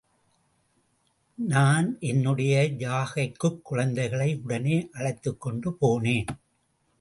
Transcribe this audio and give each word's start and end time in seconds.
நான் 1.37 1.97
என்னுடைய 1.99 2.61
ஜாகைக்குக் 2.77 3.61
குழந்தைகளை 3.61 4.39
உடனே 4.43 4.89
அழைத்துக்கொண்டு 4.91 5.77
போனேன். 5.81 6.25